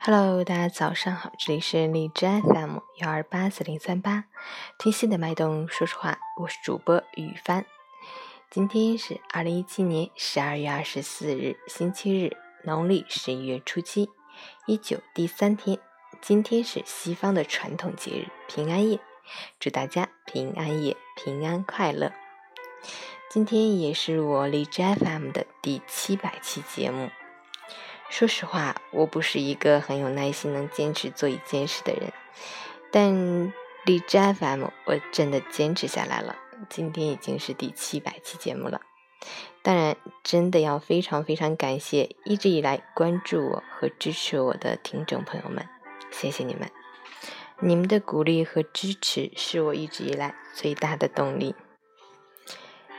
[0.00, 4.24] Hello，大家早上好，这里是荔枝 FM 幺二八四零三八，
[4.78, 7.66] 听心的脉动，说实话，我是主播雨帆。
[8.48, 14.08] 今天是二零一七年十二月二十四日，星期日，农历十一月初七，
[14.66, 15.78] 一九第三天。
[16.22, 19.00] 今天是西方的传统节日平安夜，
[19.58, 22.12] 祝大家平安夜平安快乐。
[23.28, 27.10] 今天也是我荔枝 FM 的第七百期节目。
[28.10, 32.12] 说实话，我不是一个很有耐心能坚持做一件事的人，
[32.90, 33.52] 但
[33.84, 36.34] 荔枝 FM 我真的坚持下来了。
[36.68, 38.80] 今天已经是第七百期节目了，
[39.62, 45.68] 当然，真的要非常非常感谢一直以来关注我和支持我的听众朋友们，
[46.10, 46.68] 谢谢你们！
[47.60, 51.54] 你们的鼓励和支持是我一直以来最大的动力，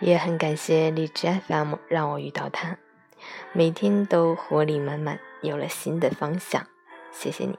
[0.00, 2.78] 也很感谢荔枝 FM 让我遇到他。
[3.54, 6.66] 每天都活力满满，有了新的方向，
[7.10, 7.58] 谢谢你。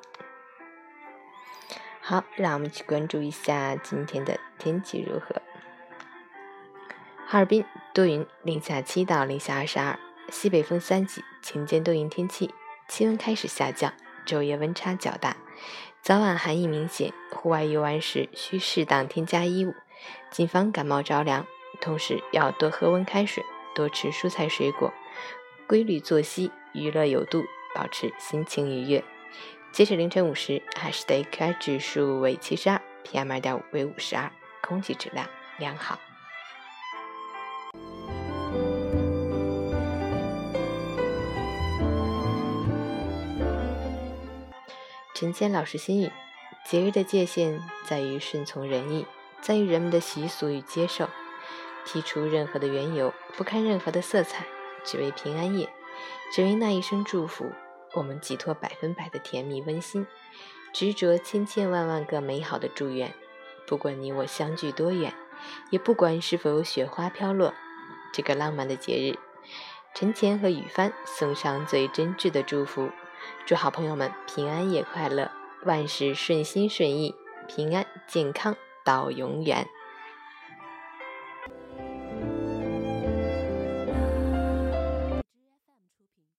[2.02, 5.40] 好，让我们去关注一下今天的天气如何。
[7.28, 7.64] 哈尔滨
[7.94, 12.56] 多云，零下七到零下二十二，西北风三级，晴间多云天气，
[12.88, 13.94] 气温开始下降，
[14.26, 15.38] 昼夜温差较大，
[16.02, 19.76] 早晚寒意明显，户外游玩时需适当添加衣物，
[20.32, 21.46] 谨防感冒着凉，
[21.80, 24.92] 同时要多喝温开水，多吃蔬菜水果。
[25.74, 29.04] 规律作息，娱乐有度，保持心情愉悦。
[29.72, 35.98] 截止凌晨五时，海市的 AQI 指数为七十二，PM 二点五为五十二，空气质量良好。
[45.16, 46.12] 陈谦老师心语：
[46.68, 49.08] 节日的界限在于顺从人意，
[49.42, 51.10] 在于人们的习俗与接受。
[51.84, 54.46] 剔除任何的缘由，不看任何的色彩。
[54.84, 55.70] 只为平安夜，
[56.32, 57.52] 只为那一声祝福，
[57.94, 60.06] 我们寄托百分百的甜蜜温馨，
[60.74, 63.14] 执着千千万万个美好的祝愿。
[63.66, 65.14] 不管你我相距多远，
[65.70, 67.54] 也不管是否有雪花飘落，
[68.12, 69.18] 这个浪漫的节日，
[69.94, 72.90] 陈前和雨帆送上最真挚的祝福，
[73.46, 75.32] 祝好朋友们平安夜快乐，
[75.64, 77.16] 万事顺心顺意，
[77.48, 79.68] 平安健康到永远。